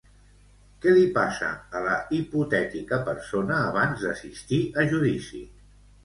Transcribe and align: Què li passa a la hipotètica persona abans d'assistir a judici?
Què 0.83 0.91
li 0.93 1.01
passa 1.17 1.49
a 1.79 1.81
la 1.87 1.97
hipotètica 2.19 2.99
persona 3.09 3.59
abans 3.67 4.01
d'assistir 4.05 4.59
a 4.77 4.87
judici? 4.95 5.43